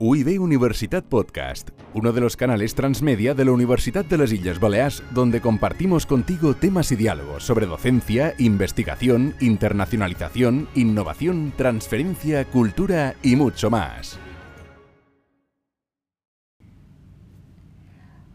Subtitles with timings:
[0.00, 5.04] UIB Universitat Podcast, uno de los canales transmedia de la Universidad de las Islas Baleares,
[5.12, 13.70] donde compartimos contigo temas y diálogos sobre docencia, investigación, internacionalización, innovación, transferencia, cultura y mucho
[13.70, 14.18] más.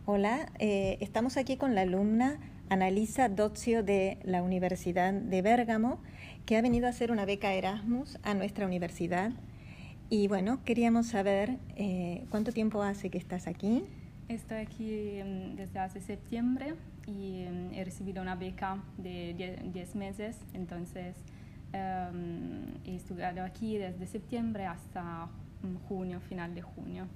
[0.05, 2.39] Hola, eh, estamos aquí con la alumna
[2.70, 6.02] Analisa Dozio de la Universidad de Bérgamo,
[6.46, 9.34] que ha venido a hacer una beca Erasmus a nuestra universidad
[10.10, 13.83] y bueno, queríamos saber eh, cuánto tiempo hace que estás aquí.
[14.28, 16.75] Estoy aquí mm, desde hace septiembre
[17.07, 21.16] y mm, he recibido una beca de 10 meses, entonces
[21.74, 25.25] em, he estudiado aquí desde septiembre hasta
[25.61, 27.07] mm, junio, final de junio.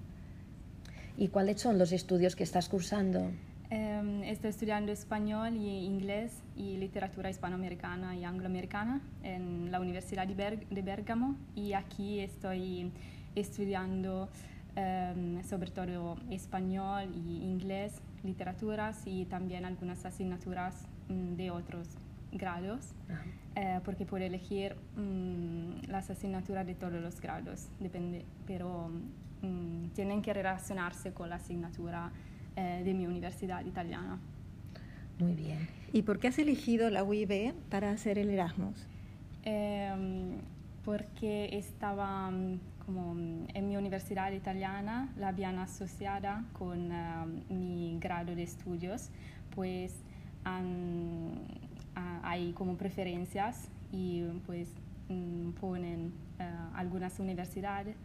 [1.17, 3.31] ¿Y cuáles son los estudios que estás cursando?
[3.75, 10.83] Em, estoy estudiando español y inglés y literatura hispanoamericana y angloamericana en la Universidad de,
[10.83, 12.91] Bérgamo y aquí estoy
[13.33, 14.29] estudiando
[14.75, 21.87] em, sobre todo español y inglés, literaturas y también algunas asignaturas mm, de otros
[22.31, 22.93] grados,
[23.55, 28.91] eh, porque puedo elegir mm, las asignaturas de todos los grados, depende, pero
[29.41, 32.11] mm, tienen que relacionarse con la asignatura
[32.55, 34.19] eh, de mi universidad italiana.
[35.19, 35.67] Muy bien.
[35.91, 38.87] ¿Y por qué has elegido la UIB para hacer el Erasmus?
[39.43, 40.37] Em,
[40.83, 47.97] porque estaba mm, como mm, en mi universidad italiana, la habían asociada con em, mi
[47.99, 49.09] grado de estudios,
[49.55, 49.93] pues
[52.23, 54.67] hay como preferencias y pues
[55.61, 56.43] ponen eh,
[56.75, 57.95] algunas universidades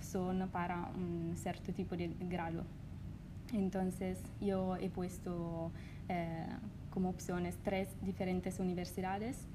[0.00, 2.64] son para un cierto tipo de grado.
[3.52, 5.70] Entonces yo he puesto
[6.08, 6.46] eh,
[6.90, 9.46] como opciones tres diferentes universidades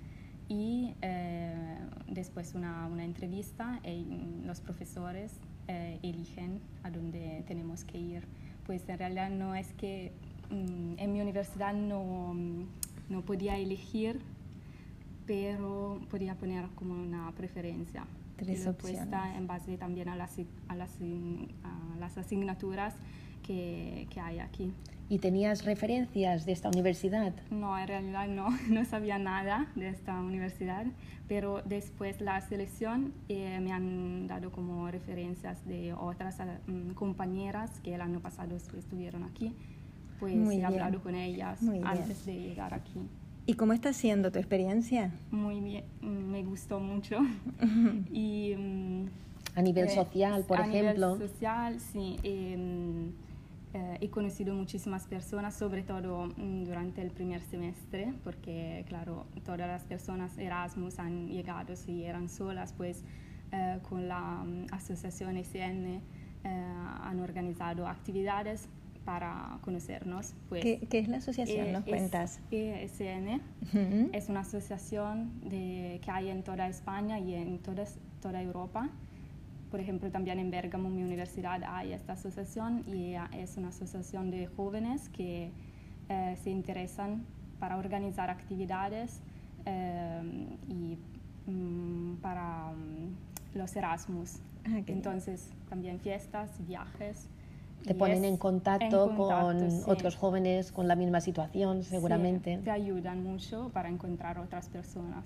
[0.50, 1.78] y eh,
[2.08, 5.34] después una, una, entrevista y los profesores
[5.68, 8.24] eh, eligen a dónde tenemos que ir.
[8.66, 10.12] Pues en realidad no es que
[10.50, 12.36] mm, en mi universidad no,
[13.10, 14.20] no podía elegir,
[15.26, 18.06] pero podía poner como una preferencia.
[18.36, 19.08] Tres opciones.
[19.38, 20.38] en base también a las,
[20.68, 20.92] a las,
[21.64, 22.96] a las asignaturas
[23.44, 24.72] que, que, hay aquí.
[25.10, 27.34] ¿Y tenías referencias de esta universidad?
[27.52, 30.86] No, en realidad no, no sabía nada de esta universidad,
[31.28, 36.38] pero después la selección eh, me han dado como referencias de otras
[36.68, 39.54] mm, compañeras que el año pasado estuvieron aquí,
[40.20, 43.00] pues he hablado con ellas antes de llegar aquí.
[43.46, 45.12] ¿Y cómo está siendo tu experiencia?
[45.32, 47.18] Muy bien, mm, me gustó mucho.
[48.12, 49.06] y, mm,
[49.56, 51.08] a nivel eh, social, por ejemplo.
[51.08, 52.18] A nivel social, sí.
[52.24, 53.12] Em,
[53.74, 59.68] eh, he conocido muchísimas personas, sobre todo mm, durante el primer semestre, porque claro, todas
[59.68, 63.04] las personas Erasmus han llegado si eran solas, pues
[63.52, 66.02] eh, con la mm, asociación SN eh,
[66.44, 68.70] han organizado actividades
[69.06, 70.36] para conocernos.
[70.50, 71.72] Pues, ¿Qué, ¿Qué, es la asociación?
[71.72, 72.42] ¿Nos cuentas?
[72.52, 73.42] ESN
[74.14, 77.86] es una asociación de, que hay en toda España y en toda,
[78.22, 78.90] toda Europa
[79.74, 84.46] por ejemplo, también en Bergamo, mi universidad, hay esta asociación y es una asociación de
[84.46, 85.50] jóvenes que
[86.10, 87.26] eh, se interesan
[87.60, 89.20] para organizar actividades
[89.66, 90.22] eh,
[90.70, 90.96] y
[91.50, 94.42] mm, para mm, los Erasmus.
[94.64, 97.28] Ah, Entonces, también fiestas, viajes.
[97.84, 99.58] Te ponen en contacto, con
[99.88, 102.60] otros jóvenes con la misma situación, seguramente.
[102.64, 105.26] te ayudan mucho para encontrar otras personas.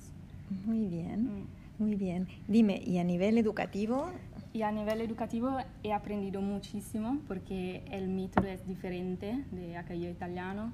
[0.66, 1.48] Muy bien, mm.
[1.80, 2.30] muy bien.
[2.48, 4.10] Dime, ¿y a nivel educativo
[4.58, 10.74] y a nivel educativo he aprendido muchísimo porque el método es diferente de aquello italiano.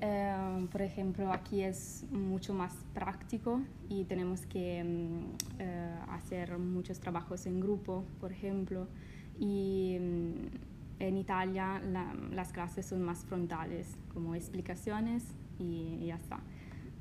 [0.00, 6.98] Eh, por ejemplo, aquí es mucho más práctico y tenemos que mm, eh, hacer muchos
[6.98, 8.88] trabajos en grupo, por ejemplo.
[9.38, 10.32] Y mm,
[10.98, 11.80] en Italia
[12.32, 15.22] las clases son más frontales, como explicaciones
[15.60, 16.40] y, y ya está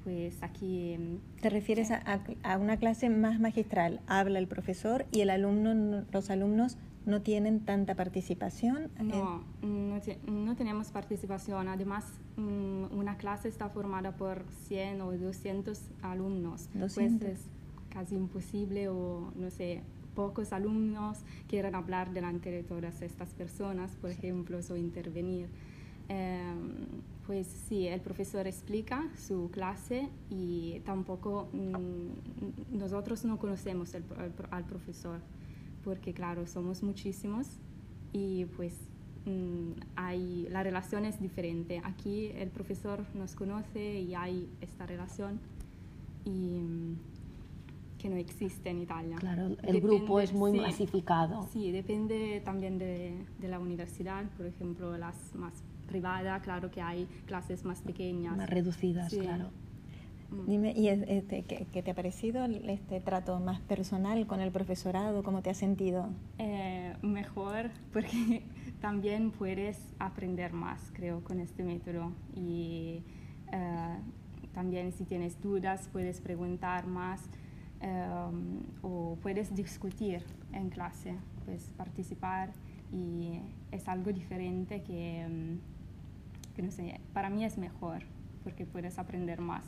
[0.03, 0.97] pues aquí...
[1.41, 4.01] ¿Te refieres a, a, una clase más magistral?
[4.07, 8.91] Habla el profesor y el alumno, los alumnos no tienen tanta participación.
[9.01, 11.67] No, no, tenemos participación.
[11.67, 12.05] Además,
[12.37, 16.69] mm, una clase está formada por 100 o 200 alumnos.
[16.73, 17.19] 200.
[17.19, 17.45] Pues es
[17.89, 19.81] casi imposible o, no sé,
[20.15, 25.49] pocos alumnos quieren hablar delante de todas estas personas, por ejemplo, o intervenir.
[26.11, 26.75] Em,
[27.25, 35.21] pues sí, el profesor explica su clase y tampoco mm, nosotros no conocemos al profesor,
[35.85, 37.47] porque claro, somos muchísimos
[38.11, 38.73] y pues
[39.25, 41.81] mm, hay, la relación es diferente.
[41.85, 45.39] Aquí el profesor nos conoce y hay esta relación
[46.25, 46.59] y,
[48.01, 49.17] que no existe en Italia.
[49.17, 51.47] Claro, el grupo es muy masificado.
[51.53, 55.53] Sí, depende también de, de, la universidad, por ejemplo, las más
[55.87, 58.35] privadas, claro que hay clases más pequeñas.
[58.35, 59.49] Más reducidas, claro.
[60.31, 60.45] Mm.
[60.47, 65.23] Dime, ¿y este, ¿qué, te ha parecido este trato más personal con el profesorado?
[65.23, 66.09] ¿Cómo te has sentido?
[66.39, 68.43] Eh, mejor, porque
[68.79, 72.13] también puedes aprender más, creo, con este método.
[72.35, 73.03] Y
[73.51, 73.97] eh,
[74.53, 77.21] también si tienes dudas, puedes preguntar más
[77.81, 78.07] eh,
[78.81, 80.23] o puedes discutir
[80.53, 82.51] en clase, puedes participar
[82.91, 83.39] y
[83.71, 88.03] es algo diferente que, mm, que no sé, para mí es mejor
[88.43, 89.63] porque puedes aprender más.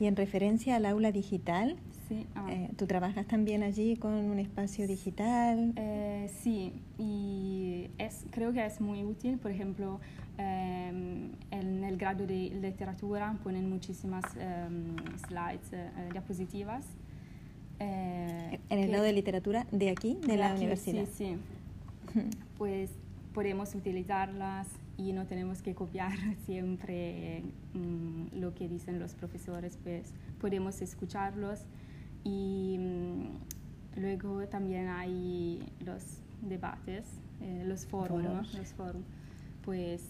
[0.00, 1.76] Y en referencia al aula digital,
[2.08, 2.46] sí, ah.
[2.50, 5.72] eh, ¿tú trabajas también allí con un espacio digital?
[5.76, 9.38] Eh, sí, y es, creo que es muy útil.
[9.38, 10.00] Por ejemplo,
[10.36, 14.96] em, en el grado de literatura ponen muchísimas em,
[15.28, 15.72] slides,
[17.80, 21.06] eh, en el grado de literatura de aquí, de, la universidad.
[21.06, 21.36] Sí,
[22.12, 22.22] sí.
[22.58, 22.90] pues
[23.32, 26.12] podemos utilizarlas y no tenemos que copiar
[26.46, 27.42] siempre
[27.74, 31.60] mm, lo que dicen los profesores, pues podemos escucharlos
[32.22, 36.02] y mm, luego también hay los
[36.42, 37.04] debates,
[37.40, 39.02] eh, los foros, los foros,
[39.64, 40.02] pues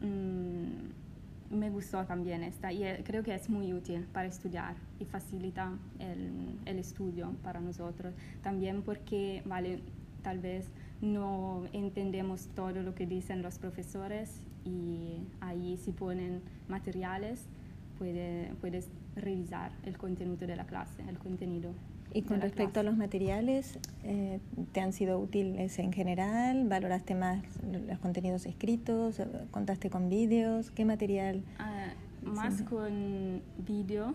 [0.00, 1.07] mm,
[1.50, 5.72] me gustó también esta y eh, creo que es muy útil para estudiar y facilita
[5.98, 8.14] el, el estudio para nosotros.
[8.42, 9.80] También porque, vale,
[10.22, 10.66] tal vez
[11.00, 14.30] no entendemos todo lo que dicen los profesores
[14.64, 17.46] y ahí si ponen materiales
[17.98, 21.72] puede, puedes revisar el contenido de la clase, el contenido.
[22.14, 24.40] Y con respecto a los materiales, eh,
[24.72, 26.66] ¿te han sido útiles en general?
[26.68, 27.42] ¿Valoraste más
[27.86, 29.20] los contenidos escritos?
[29.50, 30.70] ¿Contaste con vídeos?
[30.70, 31.42] ¿Qué material?
[31.58, 34.14] Ah, más con vídeo,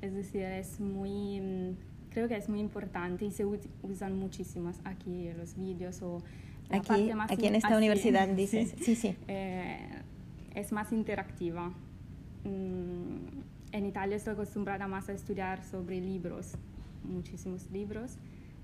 [0.00, 1.76] es decir, es muy mm,
[2.12, 6.22] creo que es muy importante y se usan muchísimos aquí los vídeos o
[6.70, 9.78] aquí, aquí en esta universidad dices sí sí, eh,
[10.54, 11.68] es más interactiva
[12.44, 16.54] mm, en Italia estoy acostumbrada más a estudiar sobre libros
[17.04, 18.16] muchísimos libros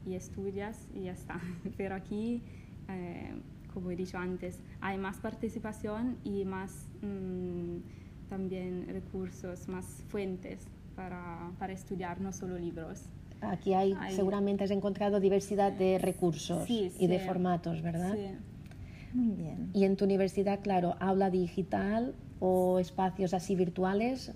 [0.07, 1.41] y estudias y ya está
[1.77, 2.43] pero aquí
[2.89, 3.33] eh,
[3.73, 11.51] como he dicho antes hay más participación y más mm, también recursos más fuentes para,
[11.59, 13.05] para estudiar no solo libros
[13.41, 18.15] Aquí hay, seguramente has encontrado diversidad de recursos y de formatos, ¿verdad?
[18.15, 19.17] Sí.
[19.17, 19.71] Muy bien.
[19.73, 24.33] Y en tu universidad, claro, aula digital o espacios así virtuales,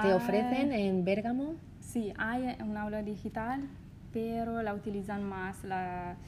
[0.00, 1.54] ¿te ofrecen en Bérgamo?
[1.88, 3.66] Sí, hay un aula digital,
[4.12, 6.18] pero la utilizan más la,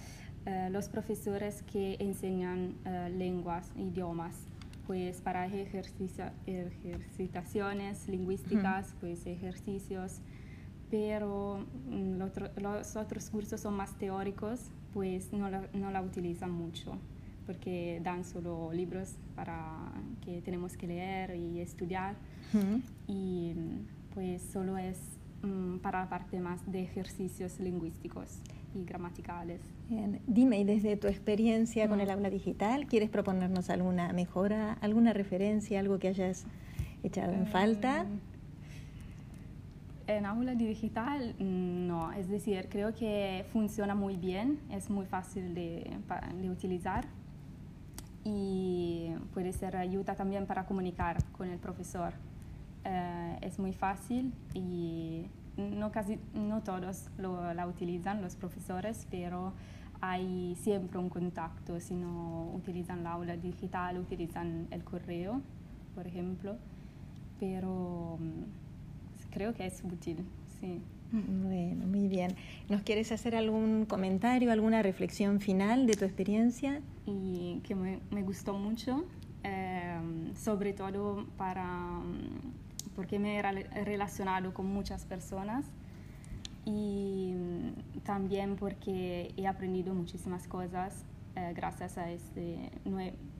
[0.46, 4.46] eh, los profesores que enseñan uh, lenguas, idiomas.
[4.86, 10.22] Pues para ejercitaciones lingüísticas, pues ejercicios
[10.90, 12.20] pero mm,
[12.60, 14.60] los otros cursos son más teóricos,
[14.92, 16.98] pues no la, no la utilizan mucho,
[17.46, 19.92] porque dan solo libros para
[20.24, 22.16] que tenemos que leer y estudiar,
[23.06, 24.98] y mm, pues solo es
[25.42, 28.40] mm, para la parte más de ejercicios lingüísticos
[28.74, 29.60] y gramaticales.
[30.26, 35.80] Dime, y desde tu experiencia con el aula digital, ¿quieres proponernos alguna mejora, alguna referencia,
[35.80, 36.46] algo que hayas
[37.02, 38.06] echado en falta?
[40.06, 42.12] En aula digital, no.
[42.12, 45.90] Es decir, creo que funciona muy bien, es muy fácil de,
[46.40, 47.06] de utilizar
[48.24, 52.12] y puede ser ayuda también para comunicar con el profesor.
[52.84, 59.52] Eh, es muy fácil y no, casi, no todos lo, la utilizan, los profesores, pero
[60.00, 61.78] hay siempre un contacto.
[61.80, 65.42] Si no utilizan la aula digital, utilizan el correo,
[65.94, 66.56] por ejemplo.
[67.38, 68.18] Pero
[69.30, 70.24] creo que es útil,
[70.60, 70.80] sí.
[71.12, 72.36] Bueno, muy bien.
[72.68, 76.82] ¿Nos quieres hacer algún comentario, alguna reflexión final de tu experiencia?
[77.04, 79.04] Y que me, me gustó mucho,
[79.42, 79.98] eh,
[80.36, 82.00] sobre todo para,
[83.00, 83.42] porque me he
[83.82, 85.64] relacionado con muchas personas
[86.66, 87.32] y
[88.04, 92.58] también porque he aprendido muchísimas cosas eh, gracias a este,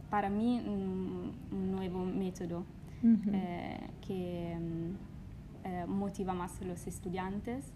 [0.08, 1.34] para mí, un,
[1.72, 2.64] nuevo método
[3.04, 4.56] eh, que
[5.64, 7.66] eh, motiva más a los estudiantes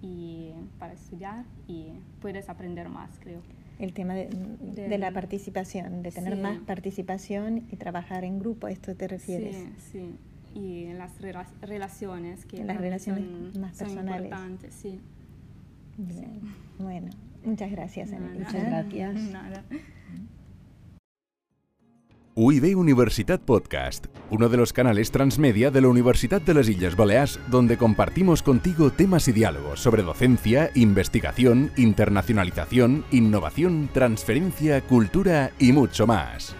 [0.00, 1.88] y para estudiar y
[2.20, 3.40] puedes aprender más, creo.
[3.80, 8.70] El tema de, de, la participación, de tener más participación y trabajar en grupo, ¿a
[8.70, 9.56] esto te refieres?
[9.56, 10.14] Sí, sí.
[10.54, 11.20] Y las
[11.60, 14.06] relaciones, que las relaciones más personales.
[14.06, 15.00] Son importantes, sí.
[15.96, 16.40] Bien.
[16.78, 17.10] Bueno,
[17.44, 19.14] muchas gracias, Muchas gracias.
[19.32, 19.64] Nada.
[22.34, 27.38] UIB Universitat Podcast, uno de los canales transmedia de la Universidad de las Islas Baleares,
[27.48, 36.06] donde compartimos contigo temas y diálogos sobre docencia, investigación, internacionalización, innovación, transferencia, cultura y mucho
[36.06, 36.56] más.